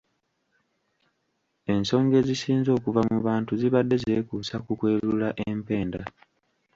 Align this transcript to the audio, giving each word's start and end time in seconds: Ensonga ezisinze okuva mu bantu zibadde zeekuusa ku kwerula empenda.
Ensonga 1.73 2.13
ezisinze 2.21 2.69
okuva 2.77 3.01
mu 3.09 3.17
bantu 3.27 3.51
zibadde 3.61 3.95
zeekuusa 4.03 4.55
ku 4.65 4.71
kwerula 4.79 5.29
empenda. 5.49 6.01